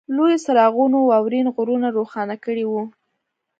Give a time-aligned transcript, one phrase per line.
[0.15, 2.83] لویو څراغونو واورین غرونه روښانه کړي وو